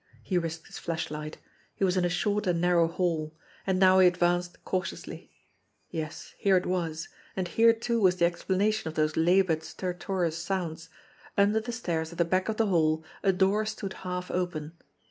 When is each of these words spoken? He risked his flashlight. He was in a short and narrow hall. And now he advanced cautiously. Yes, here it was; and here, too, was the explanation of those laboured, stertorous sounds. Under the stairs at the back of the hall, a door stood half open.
He 0.23 0.39
risked 0.39 0.65
his 0.65 0.79
flashlight. 0.79 1.37
He 1.75 1.83
was 1.83 1.95
in 1.95 2.03
a 2.03 2.09
short 2.09 2.47
and 2.47 2.59
narrow 2.59 2.87
hall. 2.87 3.37
And 3.67 3.77
now 3.77 3.99
he 3.99 4.07
advanced 4.07 4.65
cautiously. 4.65 5.29
Yes, 5.91 6.33
here 6.39 6.57
it 6.57 6.65
was; 6.65 7.07
and 7.35 7.47
here, 7.47 7.71
too, 7.71 8.01
was 8.01 8.15
the 8.15 8.25
explanation 8.25 8.87
of 8.87 8.95
those 8.95 9.15
laboured, 9.15 9.61
stertorous 9.61 10.39
sounds. 10.39 10.89
Under 11.37 11.59
the 11.59 11.71
stairs 11.71 12.11
at 12.11 12.17
the 12.17 12.25
back 12.25 12.49
of 12.49 12.57
the 12.57 12.65
hall, 12.65 13.03
a 13.21 13.31
door 13.31 13.63
stood 13.67 13.93
half 14.01 14.31
open. 14.31 14.71